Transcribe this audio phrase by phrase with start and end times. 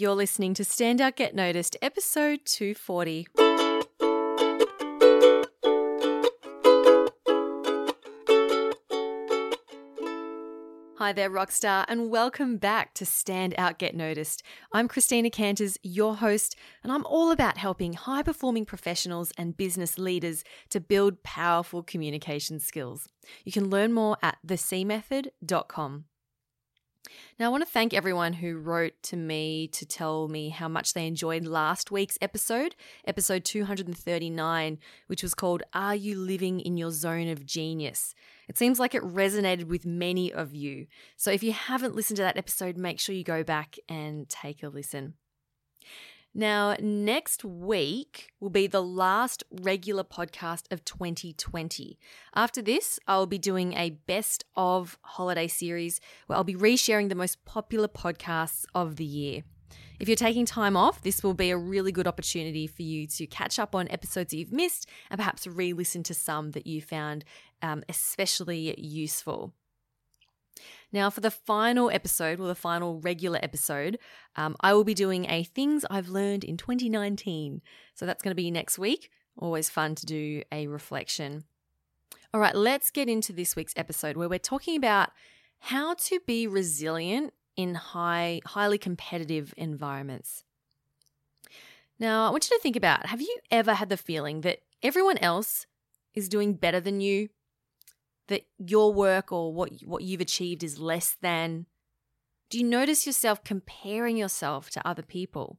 [0.00, 3.26] You're listening to Stand Out Get Noticed, episode 240.
[10.98, 14.44] Hi there, Rockstar, and welcome back to Stand Out Get Noticed.
[14.70, 16.54] I'm Christina Canters, your host,
[16.84, 22.60] and I'm all about helping high performing professionals and business leaders to build powerful communication
[22.60, 23.08] skills.
[23.44, 26.04] You can learn more at thecmethod.com.
[27.38, 30.92] Now, I want to thank everyone who wrote to me to tell me how much
[30.92, 32.74] they enjoyed last week's episode,
[33.06, 38.14] episode 239, which was called Are You Living in Your Zone of Genius?
[38.48, 40.86] It seems like it resonated with many of you.
[41.16, 44.62] So if you haven't listened to that episode, make sure you go back and take
[44.62, 45.14] a listen.
[46.38, 51.98] Now, next week will be the last regular podcast of 2020.
[52.32, 57.16] After this, I'll be doing a best of holiday series where I'll be resharing the
[57.16, 59.42] most popular podcasts of the year.
[59.98, 63.26] If you're taking time off, this will be a really good opportunity for you to
[63.26, 66.80] catch up on episodes that you've missed and perhaps re listen to some that you
[66.80, 67.24] found
[67.62, 69.54] um, especially useful.
[70.92, 73.98] Now, for the final episode, or the final regular episode,
[74.36, 77.60] um, I will be doing a Things I've Learned in 2019.
[77.94, 79.10] So that's going to be next week.
[79.36, 81.44] Always fun to do a reflection.
[82.32, 85.10] All right, let's get into this week's episode where we're talking about
[85.60, 90.44] how to be resilient in high, highly competitive environments.
[91.98, 95.18] Now, I want you to think about have you ever had the feeling that everyone
[95.18, 95.66] else
[96.14, 97.28] is doing better than you
[98.28, 101.66] that your work or what what you've achieved is less than?
[102.50, 105.58] Do you notice yourself comparing yourself to other people?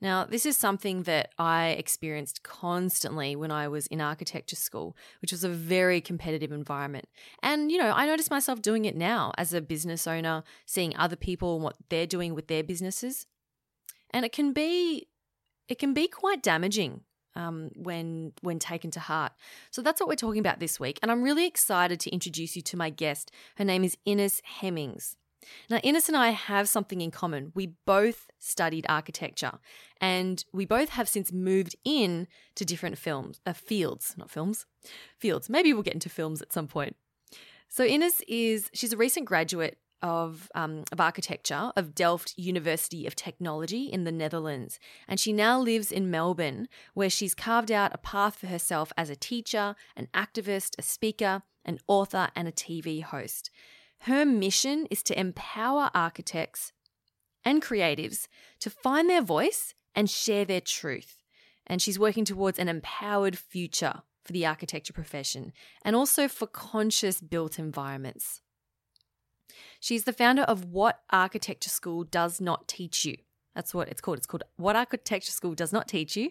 [0.00, 5.32] Now, this is something that I experienced constantly when I was in architecture school, which
[5.32, 7.08] was a very competitive environment.
[7.42, 11.16] And, you know, I notice myself doing it now as a business owner, seeing other
[11.16, 13.26] people and what they're doing with their businesses.
[14.10, 15.08] And it can be
[15.66, 17.02] it can be quite damaging
[17.38, 19.32] um, when when taken to heart.
[19.70, 22.62] So that's what we're talking about this week, and I'm really excited to introduce you
[22.62, 23.30] to my guest.
[23.56, 25.16] Her name is Ines Hemmings.
[25.70, 27.52] Now, Ines and I have something in common.
[27.54, 29.58] We both studied architecture,
[30.00, 34.66] and we both have since moved in to different films, uh, fields, not films,
[35.16, 35.48] fields.
[35.48, 36.96] Maybe we'll get into films at some point.
[37.68, 43.16] So Ines is she's a recent graduate of, um, of architecture of Delft University of
[43.16, 44.78] Technology in the Netherlands.
[45.06, 49.10] And she now lives in Melbourne, where she's carved out a path for herself as
[49.10, 53.50] a teacher, an activist, a speaker, an author, and a TV host.
[54.02, 56.72] Her mission is to empower architects
[57.44, 58.28] and creatives
[58.60, 61.22] to find their voice and share their truth.
[61.66, 67.20] And she's working towards an empowered future for the architecture profession and also for conscious
[67.20, 68.40] built environments.
[69.80, 73.16] She's the founder of What Architecture School Does Not Teach You.
[73.54, 74.18] That's what it's called.
[74.18, 76.30] It's called What Architecture School Does Not Teach You,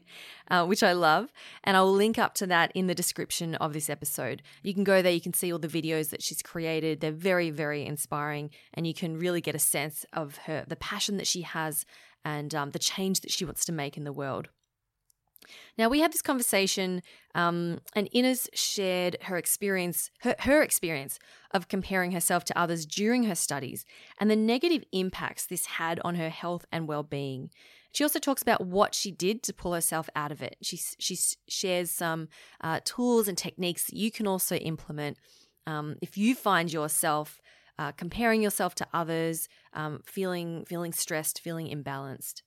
[0.50, 1.34] uh, which I love.
[1.64, 4.42] And I'll link up to that in the description of this episode.
[4.64, 7.02] You can go there, you can see all the videos that she's created.
[7.02, 8.52] They're very, very inspiring.
[8.74, 11.86] And you can really get a sense of her, the passion that she has
[12.24, 14.48] and um, the change that she wants to make in the world.
[15.78, 17.02] Now we had this conversation,
[17.36, 21.20] um, and Ines shared her experience, her, her experience
[21.52, 23.86] of comparing herself to others during her studies,
[24.20, 27.50] and the negative impacts this had on her health and well-being.
[27.92, 30.58] She also talks about what she did to pull herself out of it.
[30.62, 32.28] She she shares some
[32.62, 35.18] uh, tools and techniques that you can also implement
[35.66, 37.42] um, if you find yourself
[37.80, 42.42] uh, comparing yourself to others, um, feeling feeling stressed, feeling imbalanced.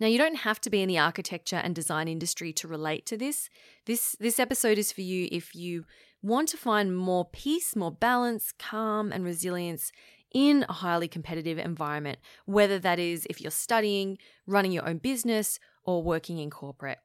[0.00, 3.16] Now, you don't have to be in the architecture and design industry to relate to
[3.16, 3.48] this.
[3.86, 5.84] This this episode is for you if you
[6.22, 9.92] want to find more peace, more balance, calm, and resilience
[10.32, 15.58] in a highly competitive environment, whether that is if you're studying, running your own business,
[15.84, 16.98] or working in corporate.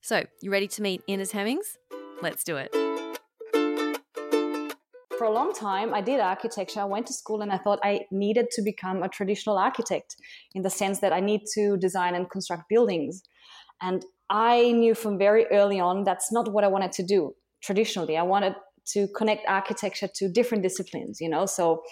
[0.00, 1.78] So, you ready to meet Ines Hemmings?
[2.20, 2.72] Let's do it
[5.22, 6.80] for a long time, I did architecture.
[6.80, 10.16] I went to school and I thought I needed to become a traditional architect
[10.52, 13.22] in the sense that I need to design and construct buildings.
[13.80, 18.16] And I knew from very early on that's not what I wanted to do traditionally.
[18.16, 18.56] I wanted
[18.94, 21.46] to connect architecture to different disciplines, you know.
[21.46, 21.84] So,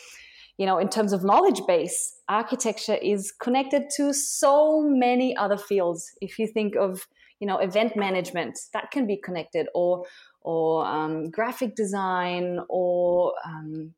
[0.58, 6.04] you know, in terms of knowledge base, architecture is connected to so many other fields.
[6.20, 7.06] If you think of,
[7.38, 10.04] you know, event management, that can be connected, or
[10.42, 13.94] or um, graphic design or um,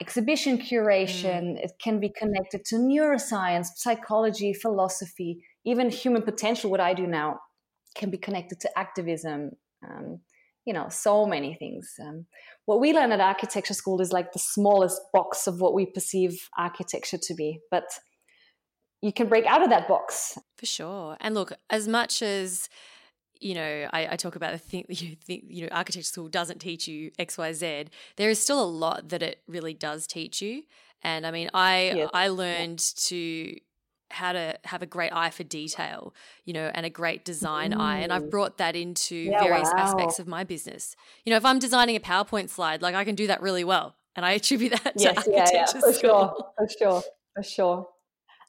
[0.00, 1.54] exhibition curation.
[1.54, 1.64] Mm.
[1.64, 6.70] It can be connected to neuroscience, psychology, philosophy, even human potential.
[6.70, 7.40] What I do now
[7.94, 9.52] can be connected to activism.
[9.88, 10.20] Um,
[10.64, 11.94] you know, so many things.
[12.00, 12.26] Um,
[12.66, 16.48] what we learn at architecture school is like the smallest box of what we perceive
[16.58, 17.60] architecture to be.
[17.70, 17.84] But
[19.00, 20.36] you can break out of that box.
[20.58, 21.16] For sure.
[21.20, 22.68] And look, as much as
[23.40, 26.28] you know, I, I, talk about the thing that you think, you know, architecture school
[26.28, 27.84] doesn't teach you X, Y, Z.
[28.16, 30.64] There is still a lot that it really does teach you.
[31.02, 32.08] And I mean, I.
[32.12, 33.54] I learned to
[34.10, 36.14] how to have a great eye for detail,
[36.44, 37.80] you know, and a great design mm.
[37.80, 37.98] eye.
[37.98, 38.30] And I've mm.
[38.30, 39.82] brought that into yeah, various wow.
[39.82, 40.96] aspects of my business.
[41.24, 43.96] You know, if I'm designing a PowerPoint slide, like I can do that really well.
[44.16, 46.00] And I attribute that yes, to architecture yeah, yeah, for school.
[46.00, 47.02] sure, for sure,
[47.34, 47.88] for sure.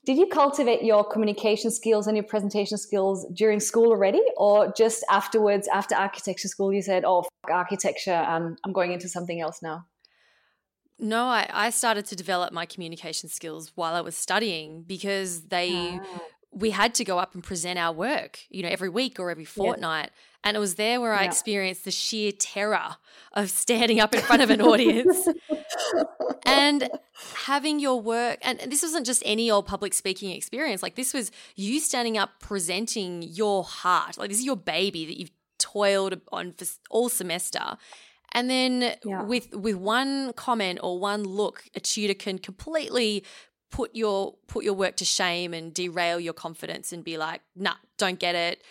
[0.05, 5.03] Did you cultivate your communication skills and your presentation skills during school already, or just
[5.09, 9.85] afterwards, after architecture school, you said, "Oh, architecture, um, I'm going into something else now"?
[10.97, 15.99] No, I, I started to develop my communication skills while I was studying because they
[16.01, 16.19] ah.
[16.51, 19.45] We had to go up and present our work, you know, every week or every
[19.45, 20.09] fortnight.
[20.43, 22.95] And it was there where I experienced the sheer terror
[23.33, 25.27] of standing up in front of an audience
[26.45, 26.89] and
[27.45, 28.39] having your work.
[28.41, 30.81] And this wasn't just any old public speaking experience.
[30.81, 34.17] Like, this was you standing up presenting your heart.
[34.17, 37.77] Like, this is your baby that you've toiled on for all semester.
[38.31, 39.23] And then yeah.
[39.23, 43.23] with with one comment or one look, a tutor can completely
[43.71, 47.75] put your put your work to shame and derail your confidence and be like, nah,
[47.97, 48.61] don't get it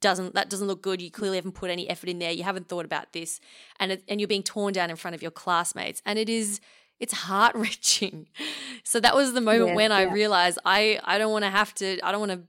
[0.00, 2.68] doesn't that doesn't look good you clearly haven't put any effort in there you haven't
[2.68, 3.38] thought about this
[3.78, 6.58] and it, and you're being torn down in front of your classmates and it is
[6.98, 8.26] it's heart wrenching
[8.82, 11.74] so that was the moment yeah, when i realized i i don't want to have
[11.74, 12.40] to i don't want to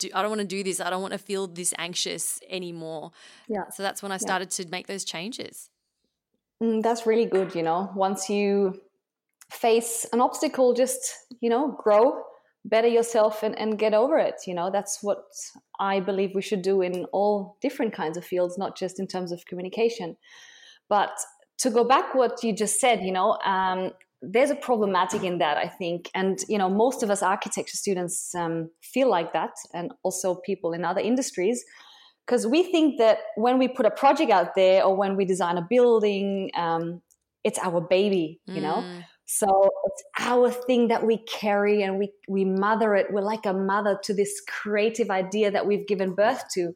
[0.00, 0.80] do, I don't want to do this.
[0.80, 3.12] I don't want to feel this anxious anymore.
[3.48, 3.68] Yeah.
[3.70, 4.64] So that's when I started yeah.
[4.64, 5.70] to make those changes.
[6.62, 7.54] Mm, that's really good.
[7.54, 8.80] You know, once you
[9.50, 12.22] face an obstacle, just, you know, grow
[12.64, 14.70] better yourself and, and get over it you know?
[14.70, 15.24] That's what
[15.78, 19.32] i believe we should do in all different kinds of fields not just in terms
[19.32, 20.16] of communication.
[20.88, 21.10] But
[21.58, 23.92] to go back what you just said you know um,
[24.22, 26.10] there's a problematic in that i think.
[26.14, 30.72] And you know most of us architecture students um, feel like that and also people
[30.72, 31.64] in other industries.
[32.26, 35.56] Because we think that when we put a project out there or when we design
[35.56, 37.00] a building um,
[37.42, 38.82] it's our baby you know?
[38.82, 39.04] Mm.
[39.32, 43.12] So it's our thing that we carry and we, we mother it.
[43.12, 46.74] We're like a mother to this creative idea that we've given birth to.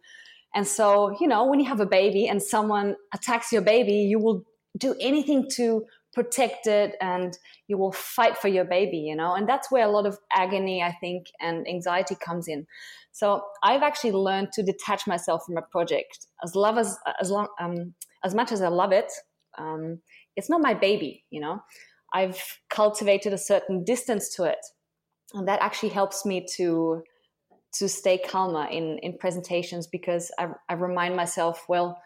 [0.55, 4.21] And so, you know, when you have a baby and someone attacks your baby, you
[4.21, 4.45] will
[4.79, 7.37] do anything to protect it and
[7.67, 9.35] you will fight for your baby, you know?
[9.35, 12.69] And that's where a lot of agony, I think, and anxiety comes in.
[13.11, 16.29] So I've actually learned to detach myself from a project.
[16.45, 19.11] As love as as long um, as much as I love it,
[19.59, 19.99] um,
[20.37, 21.61] it's not my baby, you know.
[22.15, 22.41] I've
[22.71, 24.65] cultivated a certain distance to it.
[25.35, 27.03] And that actually helps me to
[27.79, 32.01] to stay calmer in in presentations because I, I remind myself, well,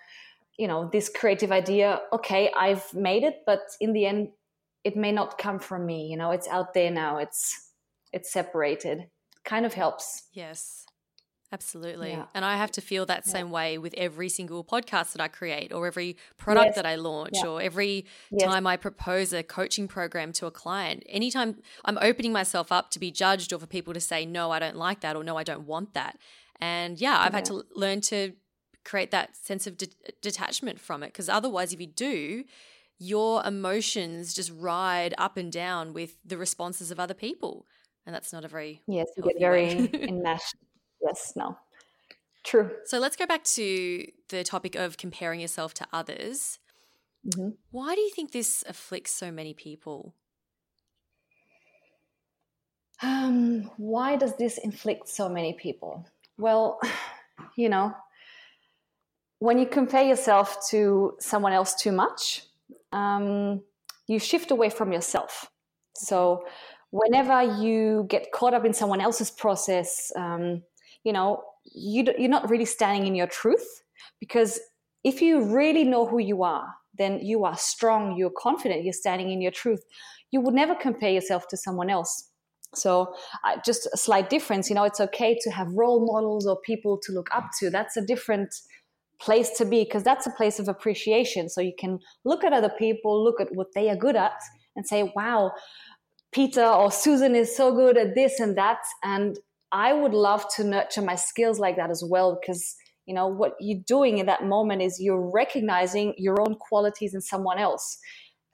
[0.59, 4.29] you know, this creative idea, okay, I've made it, but in the end,
[4.83, 6.07] it may not come from me.
[6.07, 7.19] You know, it's out there now.
[7.19, 7.73] It's
[8.13, 9.11] it's separated.
[9.45, 10.25] Kind of helps.
[10.33, 10.88] Yes.
[11.51, 12.11] Absolutely.
[12.11, 12.27] Yeah.
[12.35, 13.33] And I have to feel that yeah.
[13.33, 16.77] same way with every single podcast that I create or every product yes.
[16.77, 17.47] that I launch yeah.
[17.47, 18.43] or every yes.
[18.43, 21.05] time I propose a coaching program to a client.
[21.09, 24.59] Anytime I'm opening myself up to be judged or for people to say, no, I
[24.59, 26.19] don't like that or no, I don't want that.
[26.61, 28.35] And yeah, I've had to learn to
[28.85, 29.89] create that sense of de-
[30.21, 32.45] detachment from it because otherwise, if you do,
[32.99, 37.65] your emotions just ride up and down with the responses of other people.
[38.05, 40.57] And that's not a very yes, you get very enmeshed
[41.03, 41.59] yes, no.
[42.45, 42.71] True.
[42.85, 46.59] So let's go back to the topic of comparing yourself to others.
[47.27, 47.51] Mm-hmm.
[47.71, 50.15] Why do you think this afflicts so many people?
[53.03, 56.07] Um, why does this inflict so many people?
[56.37, 56.81] Well,
[57.57, 57.95] you know,
[59.39, 62.43] when you compare yourself to someone else too much,
[62.93, 63.63] um,
[64.07, 65.51] you shift away from yourself.
[65.95, 66.45] So,
[66.91, 70.63] whenever you get caught up in someone else's process, um,
[71.05, 73.83] you know you, you're not really standing in your truth
[74.21, 74.61] because
[75.05, 79.31] if you really know who you are then you are strong you're confident you're standing
[79.31, 79.83] in your truth.
[80.31, 82.31] You would never compare yourself to someone else.
[82.75, 83.15] So
[83.47, 86.99] uh, just a slight difference you know it's okay to have role models or people
[87.05, 87.71] to look up to.
[87.71, 88.55] That's a different
[89.21, 91.49] place to be because that's a place of appreciation.
[91.49, 94.39] So you can look at other people look at what they are good at
[94.77, 95.53] and say wow
[96.33, 99.39] peter or susan is so good at this and that and
[99.73, 103.55] I would love to nurture my skills like that as well because you know what
[103.61, 107.99] you're doing in that moment is you're recognizing your own qualities in someone else.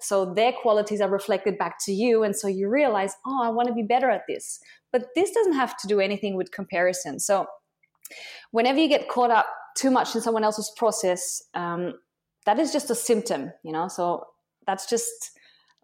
[0.00, 3.68] So their qualities are reflected back to you and so you realize, "Oh, I want
[3.68, 4.60] to be better at this."
[4.92, 7.18] But this doesn't have to do anything with comparison.
[7.18, 7.46] So
[8.50, 11.94] whenever you get caught up too much in someone else's process, um,
[12.46, 13.88] that is just a symptom, you know.
[13.88, 14.26] So
[14.66, 15.38] that's just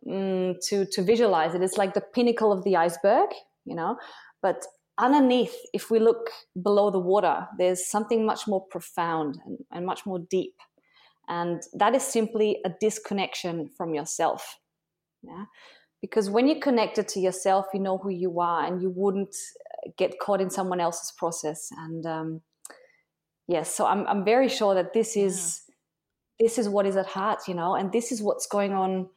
[0.07, 1.63] mm, to to visualize it.
[1.63, 3.31] It's like the pinnacle of the iceberg,
[3.65, 3.97] you know
[4.43, 4.65] but
[5.00, 6.30] underneath if we look
[6.62, 10.54] below the water there's something much more profound and, and much more deep.
[11.28, 14.59] And that is simply a disconnection from yourself.
[15.23, 15.45] Yeah?
[16.00, 19.35] Because when you're connected to yourself you know who you are and you wouldn't
[19.97, 21.71] get caught in someone else's process.
[21.76, 22.40] And um,
[23.50, 26.47] yes so I'm, I'm very sure that this is yeah.
[26.47, 29.09] this is what is at heart you know and this is what's going on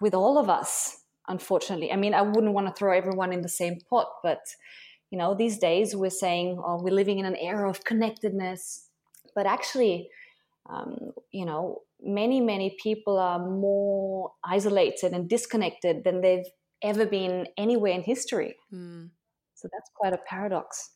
[0.00, 1.90] with all of us unfortunately.
[1.92, 4.40] I mean i wouldn't want to throw everyone in the same pot but
[5.10, 8.88] you know these days we're saying oh, we're living in an era of connectedness.
[9.34, 10.08] But actually
[10.68, 16.46] um, you know many many people are more isolated and disconnected than they've
[16.82, 18.56] ever been anywhere in history.
[18.72, 19.10] Mm.
[19.54, 20.90] so that's quite a paradox.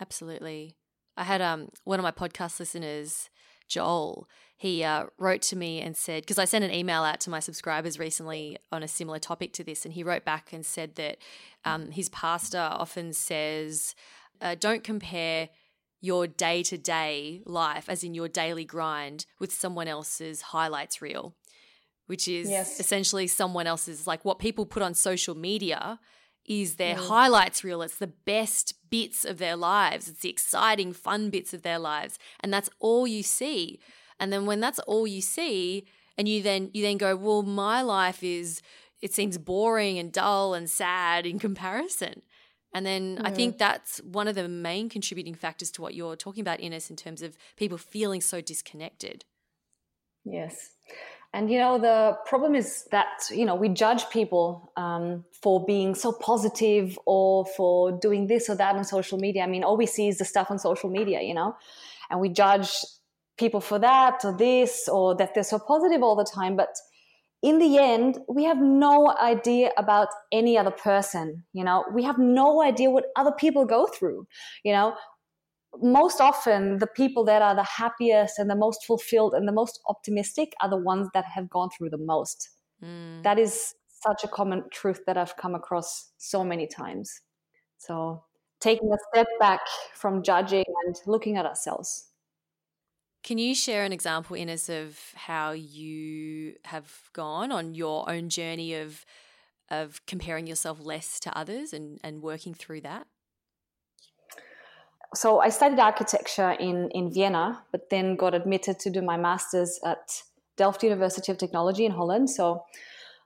[0.00, 0.76] Absolutely.
[1.16, 3.30] I had um one of my podcast listeners
[3.68, 4.28] joel
[4.64, 7.40] he uh, wrote to me and said because i sent an email out to my
[7.40, 11.18] subscribers recently on a similar topic to this and he wrote back and said that
[11.64, 13.94] um, his pastor often says
[14.40, 15.48] uh, don't compare
[16.04, 21.34] your day to day life, as in your daily grind, with someone else's highlights reel,
[22.06, 22.78] which is yes.
[22.78, 25.98] essentially someone else's, like what people put on social media
[26.44, 27.08] is their mm.
[27.08, 27.80] highlights reel.
[27.80, 32.18] It's the best bits of their lives, it's the exciting, fun bits of their lives.
[32.40, 33.80] And that's all you see.
[34.18, 37.82] And then when that's all you see, and you then you then go, well, my
[37.82, 38.62] life is
[39.02, 42.22] it seems boring and dull and sad in comparison.
[42.72, 43.26] And then mm.
[43.26, 46.90] I think that's one of the main contributing factors to what you're talking about, Ines,
[46.90, 49.24] in terms of people feeling so disconnected.
[50.24, 50.70] Yes.
[51.32, 55.94] And you know, the problem is that, you know, we judge people um, for being
[55.94, 59.42] so positive or for doing this or that on social media.
[59.42, 61.56] I mean, all we see is the stuff on social media, you know,
[62.08, 62.70] and we judge
[63.36, 66.56] people for that or this or that they're so positive all the time.
[66.56, 66.74] But
[67.42, 71.44] in the end, we have no idea about any other person.
[71.52, 74.26] You know, we have no idea what other people go through.
[74.64, 74.94] You know,
[75.82, 79.80] most often the people that are the happiest and the most fulfilled and the most
[79.88, 82.50] optimistic are the ones that have gone through the most.
[82.82, 83.22] Mm.
[83.22, 87.20] That is such a common truth that I've come across so many times.
[87.78, 88.24] So,
[88.60, 89.60] taking a step back
[89.94, 92.06] from judging and looking at ourselves.
[93.24, 98.74] Can you share an example, Ines, of how you have gone on your own journey
[98.74, 99.04] of
[99.70, 103.06] of comparing yourself less to others and, and working through that?
[105.14, 109.80] So I studied architecture in, in Vienna, but then got admitted to do my master's
[109.86, 110.22] at
[110.58, 112.28] Delft University of Technology in Holland.
[112.28, 112.64] So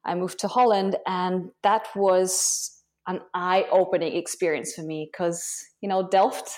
[0.05, 6.09] I moved to Holland, and that was an eye-opening experience for me because you know
[6.09, 6.51] Delft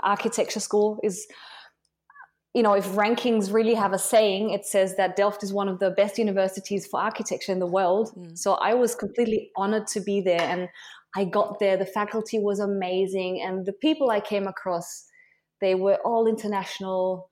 [0.00, 1.26] architecture school is
[2.56, 5.78] you know, if rankings really have a saying, it says that Delft is one of
[5.78, 8.12] the best universities for architecture in the world.
[8.16, 8.38] Mm.
[8.38, 10.40] So I was completely honored to be there.
[10.40, 10.70] And
[11.14, 11.76] I got there.
[11.76, 13.42] The faculty was amazing.
[13.42, 15.04] And the people I came across,
[15.60, 17.28] they were all international,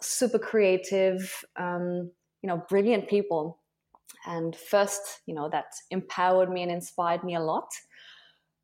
[0.00, 3.58] super creative, um, you know, brilliant people.
[4.28, 7.68] And first, you know, that empowered me and inspired me a lot.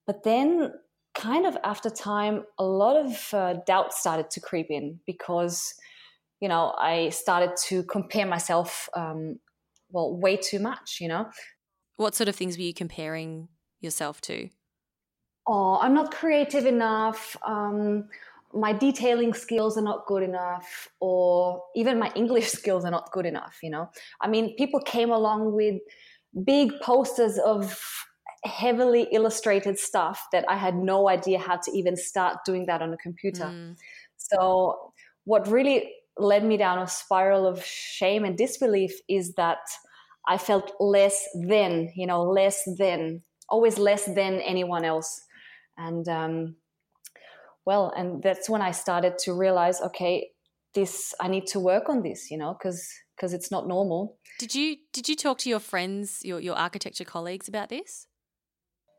[0.06, 0.74] But then,
[1.16, 5.74] kind of after time, a lot of uh, doubt started to creep in because
[6.44, 9.38] you know, I started to compare myself, um,
[9.90, 11.30] well, way too much, you know.
[11.96, 13.48] What sort of things were you comparing
[13.80, 14.50] yourself to?
[15.46, 17.34] Oh, I'm not creative enough.
[17.46, 18.10] Um,
[18.52, 23.24] my detailing skills are not good enough, or even my English skills are not good
[23.24, 23.88] enough, you know.
[24.20, 25.80] I mean, people came along with
[26.44, 27.82] big posters of
[28.44, 32.92] heavily illustrated stuff that I had no idea how to even start doing that on
[32.92, 33.44] a computer.
[33.44, 33.76] Mm.
[34.18, 34.92] So,
[35.24, 39.58] what really led me down a spiral of shame and disbelief is that
[40.26, 45.22] I felt less than, you know, less than, always less than anyone else.
[45.76, 46.56] And um,
[47.66, 50.30] well, and that's when I started to realize, okay,
[50.74, 54.18] this I need to work on this, you know, because because it's not normal.
[54.38, 58.06] Did you did you talk to your friends, your your architecture colleagues about this?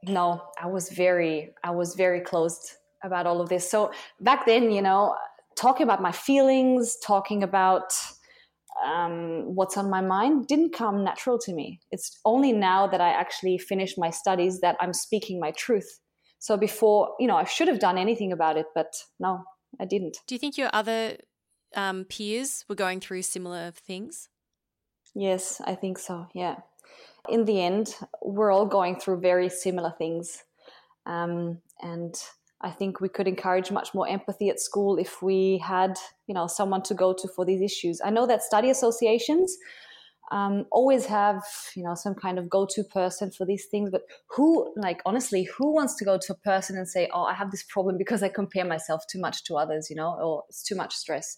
[0.03, 3.69] No, I was very I was very closed about all of this.
[3.69, 5.15] So back then, you know,
[5.55, 7.93] talking about my feelings, talking about
[8.83, 11.79] um, what's on my mind didn't come natural to me.
[11.91, 15.99] It's only now that I actually finished my studies that I'm speaking my truth.
[16.39, 19.43] So before, you know, I should have done anything about it, but no,
[19.79, 20.17] I didn't.
[20.27, 21.17] Do you think your other
[21.75, 24.29] um, peers were going through similar things?
[25.15, 26.27] Yes, I think so.
[26.33, 26.57] Yeah.
[27.29, 30.43] In the end, we're all going through very similar things.
[31.05, 32.15] Um, and
[32.61, 35.97] I think we could encourage much more empathy at school if we had,
[36.27, 38.01] you know, someone to go to for these issues.
[38.03, 39.57] I know that study associations
[40.31, 41.43] um, always have
[41.75, 45.71] you know some kind of go-to person for these things but who like honestly who
[45.71, 48.29] wants to go to a person and say oh i have this problem because i
[48.29, 51.37] compare myself too much to others you know or it's too much stress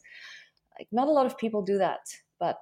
[0.80, 2.00] like not a lot of people do that
[2.40, 2.60] but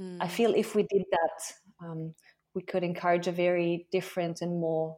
[0.00, 0.16] mm.
[0.20, 2.14] i feel if we did that um,
[2.54, 4.96] we could encourage a very different and more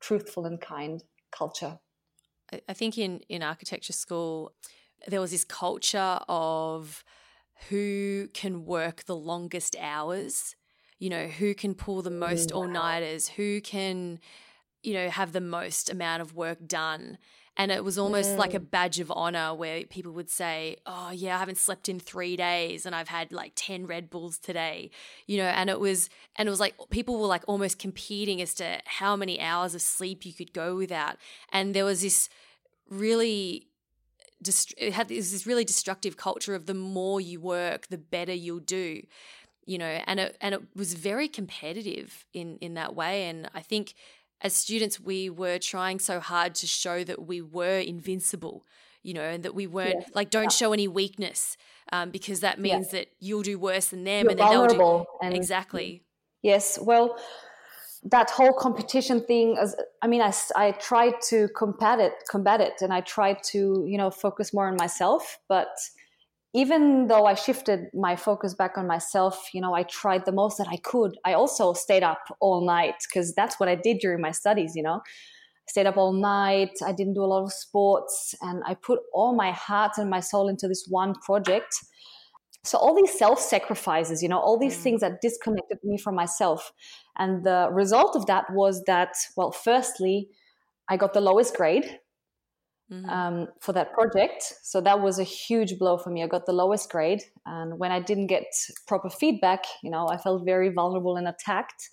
[0.00, 1.04] truthful and kind
[1.36, 1.78] culture
[2.68, 4.52] i think in in architecture school
[5.06, 7.04] there was this culture of
[7.68, 10.54] who can work the longest hours,
[10.98, 14.18] you know, who can pull the most all nighters, who can,
[14.82, 17.18] you know, have the most amount of work done.
[17.56, 18.36] And it was almost mm.
[18.36, 22.00] like a badge of honor where people would say, Oh, yeah, I haven't slept in
[22.00, 24.90] three days and I've had like 10 Red Bulls today,
[25.28, 28.54] you know, and it was, and it was like people were like almost competing as
[28.54, 31.16] to how many hours of sleep you could go without.
[31.52, 32.28] And there was this
[32.90, 33.68] really
[34.42, 38.60] dist- it had this really destructive culture of the more you work, the better you'll
[38.60, 39.02] do.
[39.66, 43.28] You know, and it and it was very competitive in in that way.
[43.28, 43.94] And I think
[44.40, 48.66] as students, we were trying so hard to show that we were invincible.
[49.02, 50.10] You know, and that we weren't yes.
[50.14, 50.48] like don't yeah.
[50.48, 51.58] show any weakness
[51.92, 55.04] um, because that means that you'll do worse than them, You're and then they'll do
[55.22, 56.02] and, exactly.
[56.42, 57.18] Yes, well,
[58.04, 62.74] that whole competition thing as i mean I, I tried to combat it combat it
[62.82, 65.68] and i tried to you know focus more on myself but
[66.52, 70.58] even though i shifted my focus back on myself you know i tried the most
[70.58, 71.16] that i could.
[71.24, 74.82] I also stayed up all night because that's what i did during my studies you
[74.82, 75.00] know?
[75.66, 79.00] I stayed up all night i didn't do a lot of sports and i put
[79.14, 81.74] all my heart and my soul into this one project
[82.64, 84.82] so all these self sacrifices you know all these mm.
[84.82, 86.72] things that disconnected me from myself.
[87.16, 90.28] And the result of that was that well firstly
[90.88, 91.98] i got the lowest grade
[92.90, 93.08] mm-hmm.
[93.08, 94.42] um, for that project.
[94.62, 96.22] So that was a huge blow for me.
[96.22, 97.22] I got the lowest grade.
[97.46, 98.46] And when i didn't get
[98.86, 101.88] proper feedback you know i felt very vulnerable and attacked.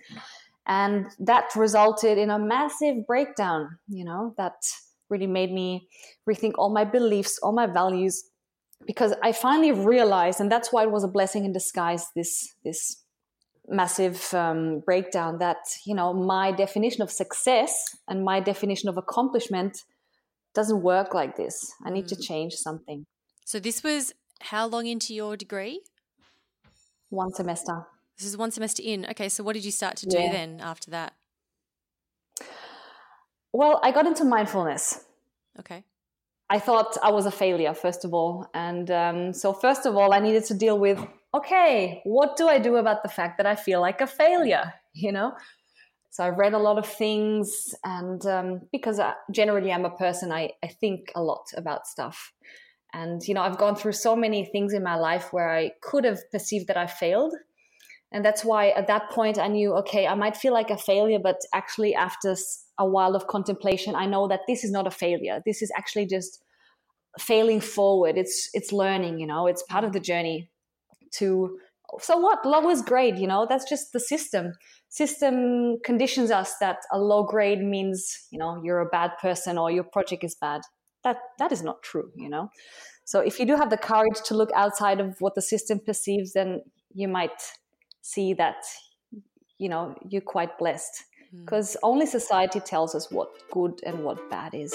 [0.68, 4.54] And that resulted in a massive breakdown you know that
[5.10, 5.90] really made me
[6.30, 8.31] rethink all my beliefs all my values
[8.86, 12.08] because I finally realized, and that's why it was a blessing in disguise.
[12.16, 13.04] This this
[13.68, 17.74] massive um, breakdown that you know my definition of success
[18.08, 19.84] and my definition of accomplishment
[20.54, 21.72] doesn't work like this.
[21.86, 22.10] I need mm.
[22.10, 23.06] to change something.
[23.46, 25.82] So this was how long into your degree?
[27.10, 27.86] One semester.
[28.18, 29.06] This is one semester in.
[29.12, 30.32] Okay, so what did you start to do yeah.
[30.32, 31.14] then after that?
[33.54, 35.04] Well, I got into mindfulness.
[35.60, 35.84] Okay.
[36.52, 38.46] I thought I was a failure, first of all.
[38.54, 41.00] And um, so, first of all, I needed to deal with
[41.34, 44.74] okay, what do I do about the fact that I feel like a failure?
[44.94, 45.32] You know?
[46.10, 50.34] So, I've read a lot of things, and um, because I, generally I'm a person,
[50.34, 52.34] I, I think a lot about stuff.
[52.94, 56.04] And, you know, I've gone through so many things in my life where I could
[56.04, 57.34] have perceived that I failed.
[58.12, 61.20] And that's why at that point I knew, okay, I might feel like a failure,
[61.20, 62.36] but actually, after
[62.78, 65.42] a while of contemplation, I know that this is not a failure.
[65.46, 66.44] This is actually just
[67.20, 68.18] failing forward.
[68.18, 70.50] It's it's learning, you know, it's part of the journey
[71.12, 71.58] to
[72.00, 72.46] so what?
[72.46, 74.54] Low is grade, you know, that's just the system.
[74.90, 79.72] System conditions us that a low grade means, you know, you're a bad person or
[79.72, 80.62] your project is bad.
[81.04, 82.50] That that is not true, you know.
[83.06, 86.34] So if you do have the courage to look outside of what the system perceives,
[86.34, 86.62] then
[86.94, 87.42] you might
[88.02, 88.64] see that
[89.58, 91.04] you know you're quite blessed
[91.40, 91.80] because mm.
[91.84, 94.74] only society tells us what good and what bad is.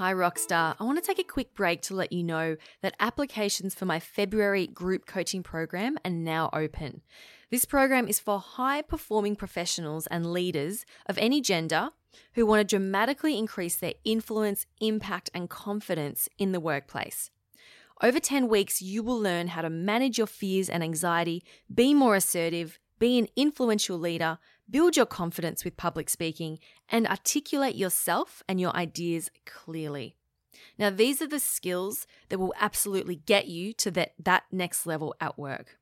[0.00, 0.76] Hi, Rockstar.
[0.80, 4.00] I want to take a quick break to let you know that applications for my
[4.00, 7.02] February group coaching program are now open.
[7.50, 11.90] This program is for high performing professionals and leaders of any gender
[12.32, 17.30] who want to dramatically increase their influence, impact, and confidence in the workplace.
[18.02, 22.16] Over 10 weeks, you will learn how to manage your fears and anxiety, be more
[22.16, 24.38] assertive, be an influential leader,
[24.70, 26.58] build your confidence with public speaking,
[26.88, 30.16] and articulate yourself and your ideas clearly.
[30.78, 35.14] Now, these are the skills that will absolutely get you to that, that next level
[35.20, 35.78] at work.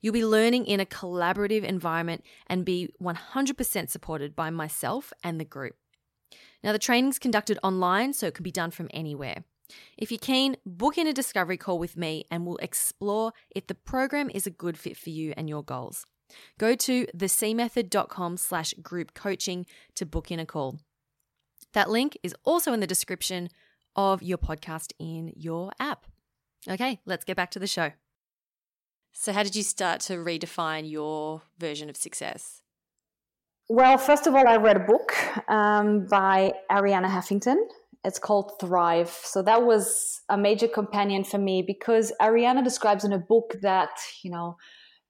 [0.00, 5.44] You'll be learning in a collaborative environment and be 100% supported by myself and the
[5.44, 5.76] group.
[6.64, 9.44] Now, the training's conducted online, so it can be done from anywhere.
[9.96, 13.74] If you're keen, book in a discovery call with me and we'll explore if the
[13.74, 16.06] program is a good fit for you and your goals.
[16.58, 20.78] Go to thecmethod.com slash group coaching to book in a call.
[21.72, 23.48] That link is also in the description
[23.96, 26.06] of your podcast in your app.
[26.68, 27.92] Okay, let's get back to the show.
[29.12, 32.62] So, how did you start to redefine your version of success?
[33.68, 35.14] Well, first of all, I read a book
[35.48, 37.56] um, by Arianna Huffington
[38.04, 39.10] It's called Thrive.
[39.10, 43.90] So that was a major companion for me because Arianna describes in a book that,
[44.24, 44.56] you know,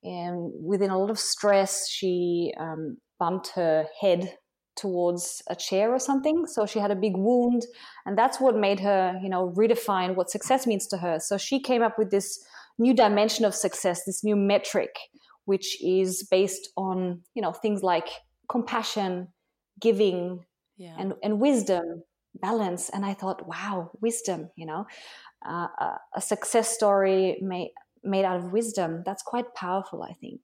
[0.04, 4.34] um, within a lot of stress, she um, bumped her head
[4.76, 6.46] towards a chair or something.
[6.46, 7.62] So she had a big wound,
[8.06, 11.18] and that's what made her, you know, redefine what success means to her.
[11.20, 12.42] So she came up with this
[12.78, 14.96] new dimension of success, this new metric,
[15.44, 18.08] which is based on, you know, things like
[18.48, 19.28] compassion,
[19.80, 20.44] giving,
[20.78, 20.96] yeah.
[20.98, 22.02] and, and wisdom,
[22.34, 22.90] balance.
[22.90, 24.86] And I thought, wow, wisdom, you know,
[25.48, 25.68] uh,
[26.14, 29.02] a success story made made out of wisdom.
[29.04, 30.40] That's quite powerful, I think.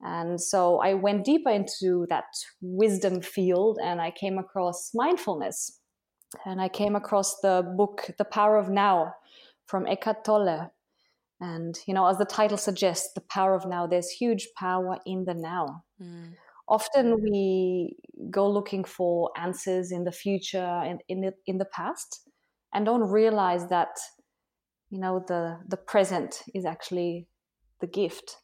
[0.00, 2.24] And so I went deeper into that
[2.60, 5.80] wisdom field and I came across mindfulness.
[6.44, 9.14] And I came across the book, The Power of Now
[9.66, 10.72] from Eckhart Tolle.
[11.40, 15.24] And, you know, as the title suggests, the power of now, there's huge power in
[15.24, 15.84] the now.
[16.02, 16.34] Mm.
[16.68, 17.96] Often we
[18.30, 22.28] go looking for answers in the future and in the, in the past
[22.72, 23.98] and don't realize that,
[24.90, 27.28] you know, the, the present is actually
[27.80, 28.36] the gift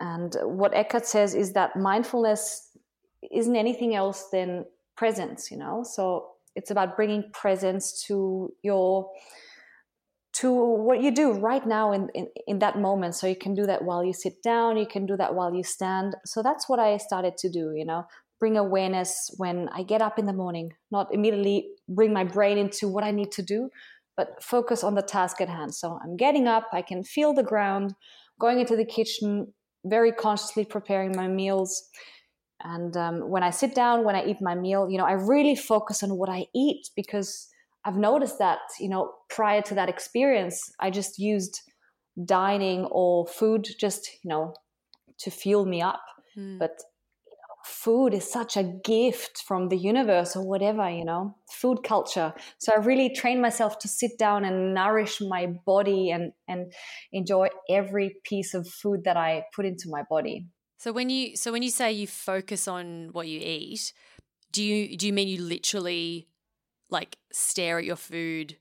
[0.00, 2.76] and what Eckhart says is that mindfulness
[3.30, 4.64] isn't anything else than
[4.96, 5.84] presence, you know?
[5.84, 9.10] So it's about bringing presence to your
[10.32, 13.14] to what you do right now in, in, in that moment.
[13.14, 15.62] So you can do that while you sit down you can do that while you
[15.62, 16.16] stand.
[16.24, 18.04] So that's what i started to do you know
[18.38, 22.88] bring awareness when i get up in the morning not immediately bring my brain into
[22.88, 23.68] what i need to do
[24.16, 25.74] but focus on the task at hand.
[25.74, 27.94] So i'm getting up i can feel the ground
[28.38, 29.52] going into the kitchen
[29.84, 31.84] very consciously preparing my meals.
[32.62, 35.56] And um, when I sit down, when I eat my meal, you know, I really
[35.56, 37.48] focus on what I eat because
[37.84, 41.60] I've noticed that, you know, prior to that experience, I just used
[42.24, 44.54] dining or food just, you know,
[45.18, 46.02] to fuel me up.
[46.36, 46.58] Mm.
[46.58, 46.82] But
[47.64, 52.32] food is such a gift from the universe or whatever, you know, food culture.
[52.58, 56.72] So I really trained myself to sit down and nourish my body and, and
[57.12, 60.46] enjoy every piece of food that I put into my body.
[60.78, 63.92] So when you so when you say you focus on what you eat,
[64.50, 66.26] do you do you mean you literally
[66.90, 68.56] like stare at your food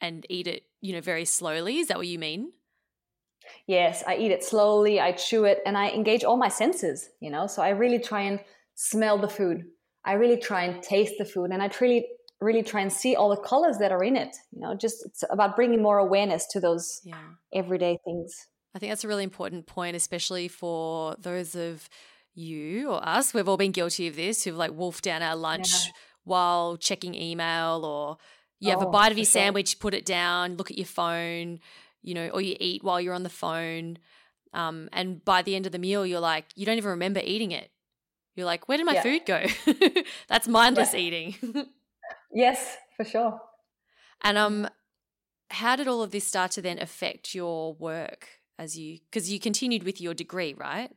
[0.00, 1.78] and eat it, you know, very slowly?
[1.78, 2.52] Is that what you mean?
[3.66, 7.30] Yes, I eat it slowly, I chew it, and I engage all my senses, you
[7.30, 7.46] know.
[7.46, 8.40] So I really try and
[8.74, 9.64] smell the food.
[10.04, 12.06] I really try and taste the food, and I really,
[12.40, 14.34] really try and see all the colors that are in it.
[14.52, 17.16] You know, just it's about bringing more awareness to those yeah.
[17.54, 18.34] everyday things.
[18.74, 21.88] I think that's a really important point, especially for those of
[22.34, 23.32] you or us.
[23.32, 25.92] We've all been guilty of this who've like wolfed down our lunch yeah.
[26.24, 28.18] While checking email or
[28.60, 29.42] you have oh, a bite of your sure.
[29.42, 31.60] sandwich, put it down, look at your phone
[32.04, 33.98] you know, or you eat while you're on the phone.
[34.52, 37.50] Um, and by the end of the meal, you're like, you don't even remember eating
[37.50, 37.70] it.
[38.36, 39.02] You're like, where did my yeah.
[39.02, 39.44] food go?
[40.28, 41.00] That's mindless yeah.
[41.00, 41.66] eating.
[42.32, 43.40] yes, for sure.
[44.22, 44.68] And um,
[45.50, 48.98] how did all of this start to then affect your work as you?
[49.10, 50.90] Because you continued with your degree, right?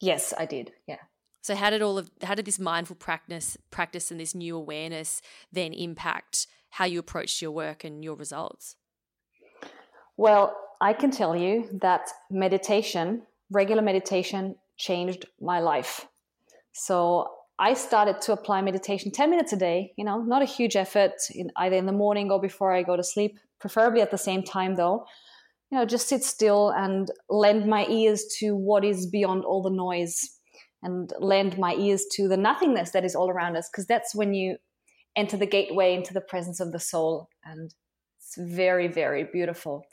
[0.00, 0.72] Yes, I did.
[0.86, 0.98] Yeah.
[1.46, 5.22] So how did all of how did this mindful practice practice and this new awareness
[5.52, 8.74] then impact how you approached your work and your results?
[10.16, 16.08] Well, I can tell you that meditation, regular meditation, changed my life.
[16.72, 17.28] So
[17.60, 21.14] I started to apply meditation 10 minutes a day, you know, not a huge effort
[21.32, 24.42] in either in the morning or before I go to sleep, preferably at the same
[24.42, 25.06] time though.
[25.70, 29.70] You know, just sit still and lend my ears to what is beyond all the
[29.70, 30.35] noise
[30.86, 34.32] and lend my ears to the nothingness that is all around us because that's when
[34.32, 34.56] you
[35.16, 37.74] enter the gateway into the presence of the soul and
[38.18, 39.84] it's very very beautiful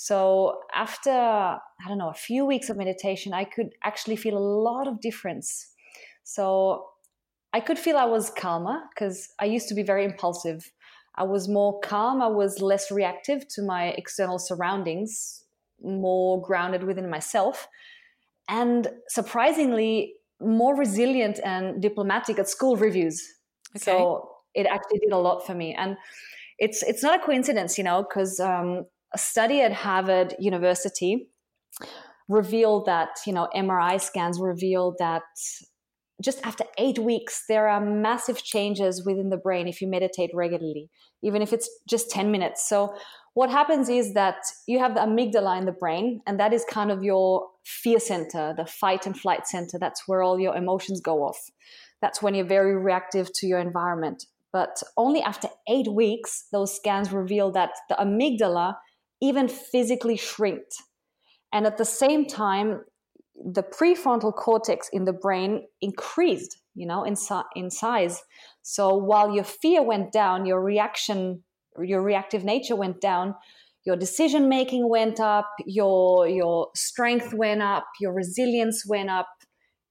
[0.00, 4.48] so after, I don't know, a few weeks of meditation, I could actually feel a
[4.68, 5.72] lot of difference.
[6.22, 6.86] So
[7.52, 10.70] I could feel I was calmer because I used to be very impulsive.
[11.16, 15.42] I was more calm, I was less reactive to my external surroundings,
[15.82, 17.66] more grounded within myself,
[18.48, 23.22] and surprisingly, more resilient and diplomatic at school reviews.
[23.76, 23.84] Okay.
[23.84, 25.74] So it actually did a lot for me.
[25.74, 25.96] And
[26.58, 31.28] it's it's not a coincidence, you know, because um, a study at Harvard University
[32.28, 35.22] revealed that, you know, MRI scans revealed that
[36.22, 40.90] just after eight weeks, there are massive changes within the brain if you meditate regularly,
[41.22, 42.68] even if it's just 10 minutes.
[42.68, 42.94] So,
[43.34, 46.90] what happens is that you have the amygdala in the brain, and that is kind
[46.90, 49.78] of your fear center, the fight and flight center.
[49.78, 51.38] That's where all your emotions go off.
[52.00, 54.24] That's when you're very reactive to your environment.
[54.52, 58.76] But only after eight weeks, those scans reveal that the amygdala
[59.20, 60.74] even physically shrinked.
[61.52, 62.84] And at the same time,
[63.34, 66.58] the prefrontal cortex in the brain increased.
[66.74, 67.16] you know, in,
[67.56, 68.22] in size.
[68.62, 71.42] So while your fear went down, your reaction,
[71.82, 73.34] your reactive nature went down,
[73.84, 79.28] your decision making went up, your your strength went up, your resilience went up.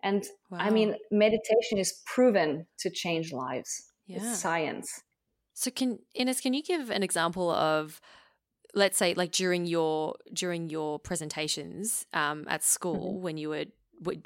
[0.04, 0.60] And wow.
[0.62, 3.92] I mean, meditation is proven to change lives.
[4.06, 4.18] Yeah.
[4.18, 5.02] It's science.
[5.54, 8.00] So can Ines, can you give an example of
[8.74, 13.24] let's say like during your during your presentations um, at school mm-hmm.
[13.24, 13.66] when you were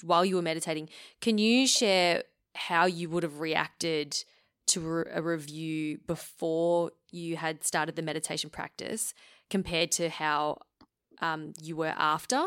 [0.03, 0.89] while you were meditating,
[1.21, 2.23] can you share
[2.55, 4.21] how you would have reacted
[4.67, 9.13] to a review before you had started the meditation practice
[9.51, 10.57] compared to how
[11.21, 12.43] um, you were after?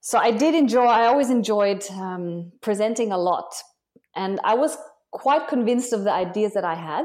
[0.00, 0.84] So I did enjoy.
[0.84, 3.54] I always enjoyed um, presenting a lot,
[4.14, 4.76] and I was
[5.10, 7.04] quite convinced of the ideas that I had.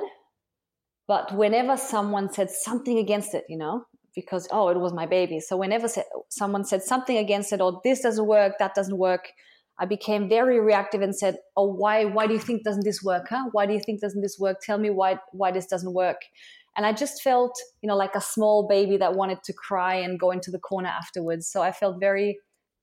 [1.08, 5.40] But whenever someone said something against it, you know, because oh, it was my baby.
[5.40, 5.88] So whenever
[6.30, 9.30] someone said something against it, or this doesn't work, that doesn't work,
[9.80, 12.04] I became very reactive and said, "Oh, why?
[12.04, 13.28] Why do you think doesn't this work?
[13.30, 13.46] Huh?
[13.54, 14.58] Why do you think doesn't this work?
[14.62, 16.22] Tell me why why this doesn't work."
[16.76, 20.20] And I just felt, you know, like a small baby that wanted to cry and
[20.20, 21.48] go into the corner afterwards.
[21.48, 22.40] So I felt very,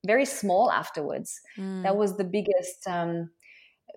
[0.07, 1.40] very small afterwards.
[1.59, 1.83] Mm.
[1.83, 3.31] That was the biggest, um,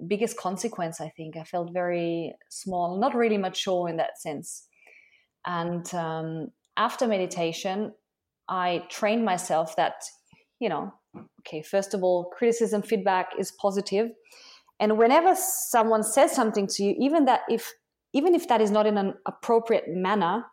[0.07, 1.01] biggest consequence.
[1.01, 4.67] I think I felt very small, not really mature in that sense.
[5.45, 6.47] And um,
[6.77, 7.93] after meditation,
[8.47, 9.95] I trained myself that,
[10.59, 10.93] you know,
[11.41, 13.53] okay, first of all, criticism, feedback is.
[14.79, 17.73] And whenever someone says something to you, even that if
[18.13, 20.45] even if that is not in an appropriate manner,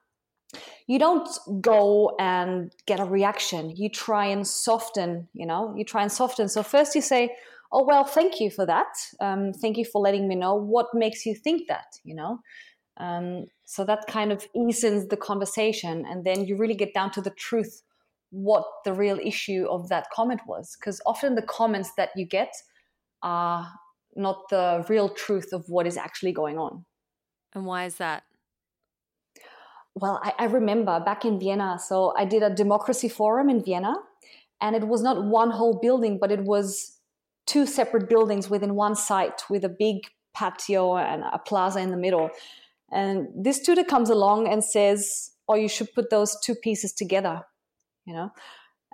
[0.87, 1.29] you don't
[1.61, 3.75] go and get a reaction.
[3.75, 6.49] You try and soften, you know, you try and soften.
[6.49, 7.35] So first you say,
[7.73, 8.95] oh, well, thank you for that.
[9.21, 12.41] Um, thank you for letting me know what makes you think that, you know.
[12.99, 16.05] Um, so that kind of eases the conversation.
[16.07, 17.83] And then you really get down to the truth
[18.31, 20.77] what the real issue of that comment was.
[20.79, 22.53] Because often the comments that you get
[23.23, 23.69] are
[24.15, 26.85] not the real truth of what is actually going on.
[27.57, 28.23] And why is that?
[29.97, 31.79] Well, I, I remember back in Vienna.
[31.85, 33.95] So I did a democracy forum in Vienna,
[34.61, 36.99] and it was not one whole building, but it was
[37.47, 41.97] two separate buildings within one site with a big patio and a plaza in the
[41.97, 42.31] middle.
[42.93, 47.43] And this tutor comes along and says, Oh, you should put those two pieces together
[48.07, 48.33] you know,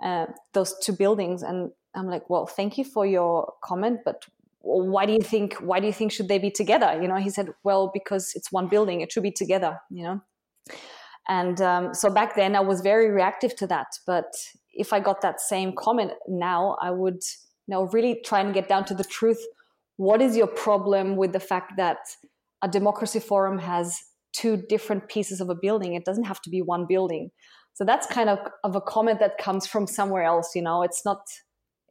[0.03, 1.43] uh, those two buildings.
[1.43, 4.25] And I'm like, well, thank you for your comment, but
[4.63, 6.97] why do you think why do you think should they be together?
[7.01, 9.79] You know, he said, well, because it's one building, it should be together.
[9.91, 10.21] You know,
[11.27, 13.87] and um, so back then I was very reactive to that.
[14.07, 14.33] But
[14.71, 17.21] if I got that same comment now, I would
[17.67, 19.43] you know really try and get down to the truth.
[19.97, 21.99] What is your problem with the fact that
[22.63, 25.93] a democracy forum has two different pieces of a building?
[25.93, 27.31] It doesn't have to be one building
[27.73, 31.03] so that's kind of of a comment that comes from somewhere else you know it's
[31.03, 31.21] not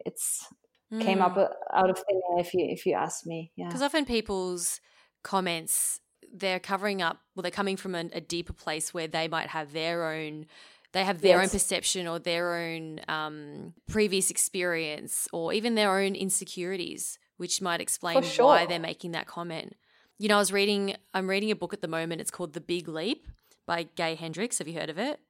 [0.06, 0.46] it's
[0.92, 1.00] mm.
[1.00, 1.48] came up mm.
[1.72, 4.80] out of thin air if you if you ask me yeah because often people's
[5.22, 6.00] comments
[6.32, 9.72] they're covering up well they're coming from a, a deeper place where they might have
[9.72, 10.46] their own
[10.92, 11.48] they have their yes.
[11.48, 17.80] own perception or their own um, previous experience or even their own insecurities which might
[17.80, 18.46] explain sure.
[18.46, 19.76] why they're making that comment
[20.18, 22.60] you know i was reading i'm reading a book at the moment it's called the
[22.60, 23.26] big leap
[23.66, 25.20] by gay hendricks have you heard of it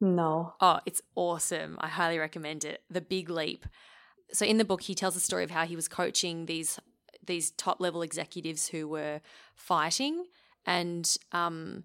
[0.00, 0.54] no.
[0.60, 1.78] Oh, it's awesome.
[1.80, 2.82] I highly recommend it.
[2.90, 3.66] The Big Leap.
[4.32, 6.78] So in the book he tells the story of how he was coaching these
[7.26, 9.20] these top level executives who were
[9.54, 10.24] fighting.
[10.66, 11.84] And um,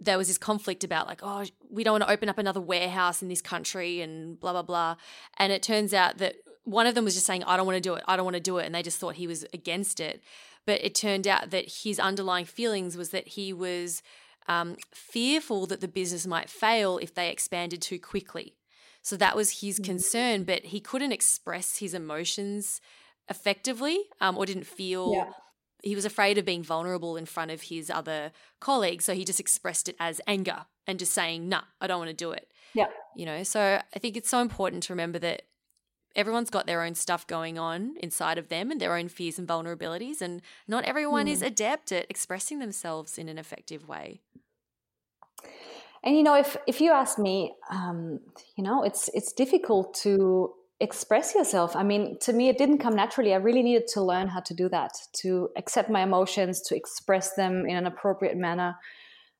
[0.00, 3.22] there was this conflict about like oh we don't want to open up another warehouse
[3.22, 4.96] in this country and blah blah blah.
[5.38, 7.80] And it turns out that one of them was just saying i don't want to
[7.80, 8.04] do it.
[8.06, 8.66] I don't want to do it.
[8.66, 10.22] And they just thought he was against it.
[10.66, 14.02] But it turned out that his underlying feelings was that he was
[14.46, 18.54] um, fearful that the business might fail if they expanded too quickly.
[19.02, 19.84] So that was his mm-hmm.
[19.84, 22.80] concern, but he couldn't express his emotions
[23.28, 25.12] effectively um, or didn't feel.
[25.14, 25.30] Yeah.
[25.82, 29.40] He was afraid of being vulnerable in front of his other colleagues, so he just
[29.40, 32.88] expressed it as anger and just saying, "Nah, I don't want to do it." Yeah,
[33.16, 33.42] you know.
[33.44, 35.44] So I think it's so important to remember that
[36.14, 39.48] everyone's got their own stuff going on inside of them and their own fears and
[39.48, 41.30] vulnerabilities, and not everyone mm.
[41.30, 44.20] is adept at expressing themselves in an effective way.
[46.02, 48.20] And you know, if if you ask me, um,
[48.56, 51.76] you know, it's it's difficult to express yourself.
[51.76, 53.34] I mean, to me, it didn't come naturally.
[53.34, 57.34] I really needed to learn how to do that, to accept my emotions, to express
[57.34, 58.76] them in an appropriate manner.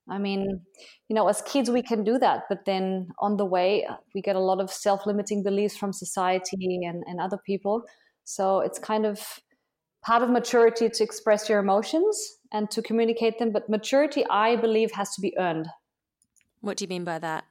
[0.09, 0.61] I mean,
[1.09, 4.37] you know, as kids, we can do that, but then on the way, we get
[4.37, 7.85] a lot of self limiting beliefs from society and, and other people.
[8.25, 9.41] So it's kind of
[10.05, 13.51] part of maturity to express your emotions and to communicate them.
[13.53, 15.69] But maturity, I believe, has to be earned.
[16.61, 17.45] What do you mean by that?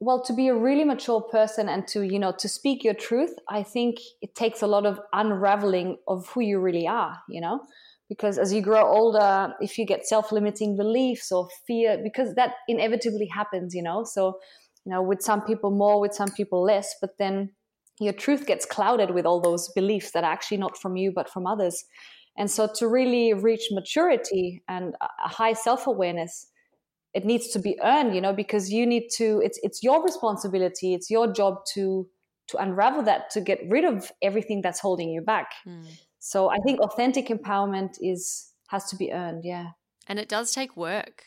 [0.00, 3.34] well to be a really mature person and to you know to speak your truth
[3.48, 7.60] i think it takes a lot of unraveling of who you really are you know?
[8.08, 13.26] Because as you grow older if you get self-limiting beliefs or fear because that inevitably
[13.26, 14.04] happens you know?
[14.04, 14.38] So
[14.84, 17.50] you know with some people more with some people less but then
[18.00, 21.30] your truth gets clouded with all those beliefs that are actually not from you but
[21.30, 21.84] from others.
[22.36, 26.48] And so to really reach maturity and a high self-awareness
[27.14, 30.94] it needs to be earned you know because you need to it's it's your responsibility
[30.94, 32.06] it's your job to
[32.48, 35.86] to unravel that to get rid of everything that's holding you back mm.
[36.18, 39.68] so i think authentic empowerment is has to be earned yeah
[40.08, 41.24] and it does take work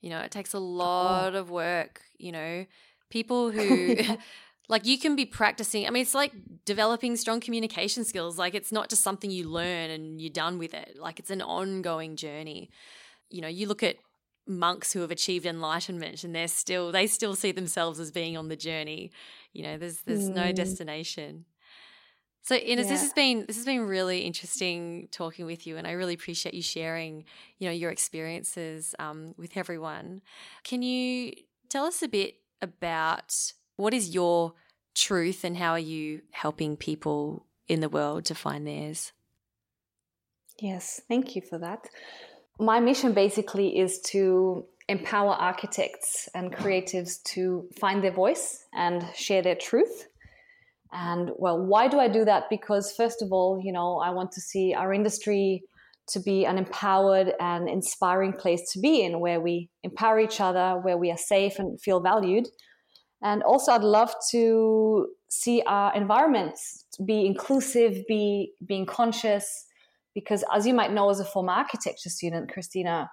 [0.00, 1.38] you know it takes a lot oh.
[1.38, 2.64] of work you know
[3.08, 3.96] people who
[4.68, 6.32] like you can be practicing i mean it's like
[6.64, 10.74] developing strong communication skills like it's not just something you learn and you're done with
[10.74, 12.70] it like it's an ongoing journey
[13.30, 13.96] you know you look at
[14.46, 18.48] monks who have achieved enlightenment and they're still they still see themselves as being on
[18.48, 19.10] the journey
[19.52, 20.34] you know there's there's mm.
[20.34, 21.44] no destination
[22.42, 22.92] so Ines, yeah.
[22.92, 26.54] this has been this has been really interesting talking with you, and I really appreciate
[26.54, 27.24] you sharing,
[27.58, 30.22] you know, your experiences um, with everyone.
[30.64, 31.32] Can you
[31.68, 34.54] tell us a bit about what is your
[34.94, 39.12] truth and how are you helping people in the world to find theirs?
[40.58, 41.88] Yes, thank you for that
[42.60, 49.40] my mission basically is to empower architects and creatives to find their voice and share
[49.40, 50.06] their truth.
[50.92, 52.44] And well, why do I do that?
[52.50, 55.62] Because, first of all, you know, I want to see our industry
[56.08, 60.80] to be an empowered and inspiring place to be in where we empower each other,
[60.82, 62.48] where we are safe and feel valued.
[63.22, 69.66] And also, I'd love to see our environments be inclusive, be being conscious,
[70.14, 73.08] because as you might know as a former architecture student christina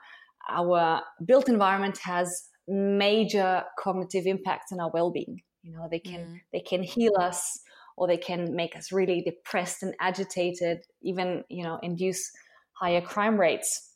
[0.50, 5.42] our built environment has major cognitive impacts on our well-being.
[5.64, 6.40] You know they can mm.
[6.54, 7.60] they can heal us
[7.98, 12.32] or they can make us really depressed and agitated even you know induce
[12.74, 13.94] higher crime rates.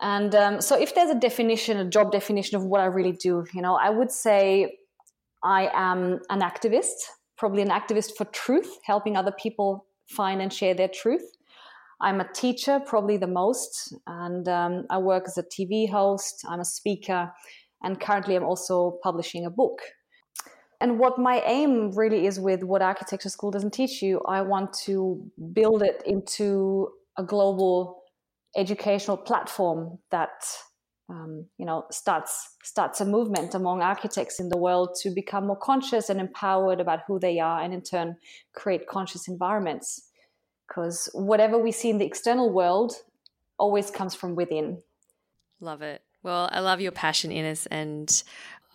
[0.00, 3.46] And um, so if there's a definition a job definition of what i really do
[3.54, 4.76] you know i would say
[5.42, 6.98] i am an activist
[7.38, 11.35] probably an activist for truth helping other people find and share their truth
[12.00, 16.60] I'm a teacher, probably the most, and um, I work as a TV host, I'm
[16.60, 17.32] a speaker,
[17.82, 19.80] and currently I'm also publishing a book.
[20.80, 24.74] And what my aim really is with what architecture school doesn't teach you, I want
[24.84, 28.02] to build it into a global
[28.56, 30.44] educational platform that
[31.08, 35.56] um, you know starts starts a movement among architects in the world to become more
[35.56, 38.16] conscious and empowered about who they are, and in turn
[38.54, 40.05] create conscious environments
[40.66, 42.94] because whatever we see in the external world
[43.58, 44.82] always comes from within.
[45.60, 46.02] Love it.
[46.22, 48.22] Well, I love your passion, Ines, and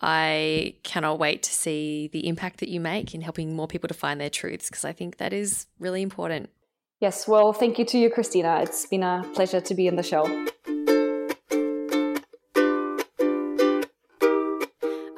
[0.00, 3.94] I cannot wait to see the impact that you make in helping more people to
[3.94, 6.50] find their truths because I think that is really important.
[7.00, 8.60] Yes, well, thank you to you, Christina.
[8.62, 10.24] It's been a pleasure to be in the show.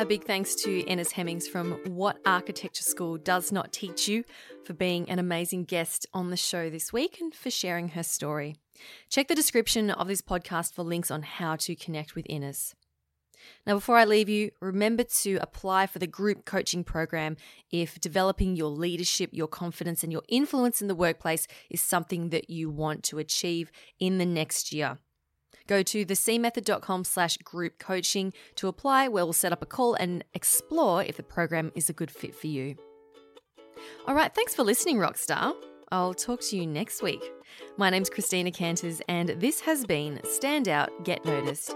[0.00, 4.24] A big thanks to Ines Hemmings from What Architecture School Does Not Teach You
[4.64, 8.56] for being an amazing guest on the show this week and for sharing her story.
[9.08, 12.74] Check the description of this podcast for links on how to connect with Ines.
[13.68, 17.36] Now, before I leave you, remember to apply for the group coaching program
[17.70, 22.50] if developing your leadership, your confidence, and your influence in the workplace is something that
[22.50, 24.98] you want to achieve in the next year.
[25.66, 30.24] Go to thecmethod.com slash group coaching to apply, where we'll set up a call and
[30.34, 32.76] explore if the program is a good fit for you.
[34.06, 35.54] All right, thanks for listening, Rockstar.
[35.90, 37.22] I'll talk to you next week.
[37.76, 41.74] My name's Christina Canters, and this has been Stand Out, Get Noticed.